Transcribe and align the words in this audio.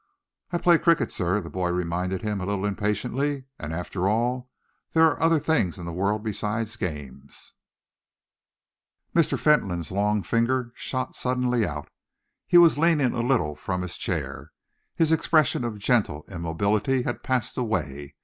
"I 0.51 0.57
play 0.57 0.79
cricket, 0.79 1.11
sir," 1.11 1.41
the 1.41 1.49
boy 1.51 1.69
reminded 1.69 2.23
him, 2.23 2.41
a 2.41 2.45
little 2.47 2.65
impatiently, 2.65 3.43
"and, 3.59 3.71
after 3.71 4.07
all, 4.07 4.49
there 4.93 5.03
are 5.05 5.21
other 5.21 5.37
things 5.37 5.77
in 5.77 5.85
the 5.85 5.93
world 5.93 6.23
besides 6.23 6.75
games." 6.75 7.53
Mr. 9.13 9.37
Fentolin's 9.37 9.91
long 9.91 10.23
finger 10.23 10.71
shot 10.73 11.15
suddenly 11.15 11.67
out. 11.67 11.87
He 12.47 12.57
was 12.57 12.79
leaning 12.79 13.13
a 13.13 13.21
little 13.21 13.55
from 13.55 13.83
his 13.83 13.95
chair. 13.95 14.51
His 14.95 15.11
expression 15.11 15.63
of 15.63 15.77
gentle 15.77 16.25
immobility 16.27 17.03
had 17.03 17.21
passed 17.21 17.55
away. 17.55 18.15